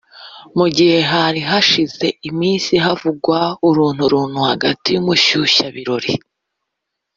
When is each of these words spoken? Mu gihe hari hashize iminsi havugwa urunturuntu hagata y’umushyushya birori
Mu 0.57 0.67
gihe 0.75 0.97
hari 1.11 1.39
hashize 1.49 2.05
iminsi 2.29 2.71
havugwa 2.83 3.39
urunturuntu 3.67 4.37
hagata 4.49 4.87
y’umushyushya 4.93 5.65
birori 5.75 6.11